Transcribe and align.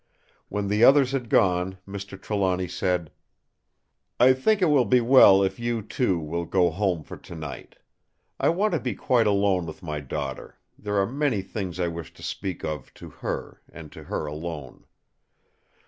When 0.49 0.67
the 0.67 0.83
others 0.83 1.11
had 1.11 1.29
gone 1.29 1.77
Mr. 1.87 2.19
Trelawny 2.19 2.67
said: 2.67 3.11
"I 4.19 4.33
think 4.33 4.59
it 4.63 4.69
will 4.69 4.83
be 4.85 4.99
well 4.99 5.43
if 5.43 5.59
you, 5.59 5.83
too, 5.83 6.17
will 6.17 6.45
go 6.45 6.71
home 6.71 7.03
for 7.03 7.15
tonight. 7.17 7.75
I 8.39 8.49
want 8.49 8.73
to 8.73 8.79
be 8.79 8.95
quite 8.95 9.27
alone 9.27 9.67
with 9.67 9.83
my 9.83 9.99
daughter; 9.99 10.57
there 10.75 10.95
are 10.97 11.05
many 11.05 11.43
things 11.43 11.79
I 11.79 11.87
wish 11.87 12.15
to 12.15 12.23
speak 12.23 12.65
of 12.65 12.91
to 12.95 13.11
her, 13.11 13.61
and 13.71 13.91
to 13.91 14.05
her 14.05 14.25
alone. 14.25 14.85